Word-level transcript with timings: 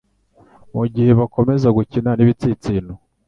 Mugihe 0.75 1.11
bakomeza 1.19 1.67
gukina 1.77 2.09
nibitsinsino 2.13 2.93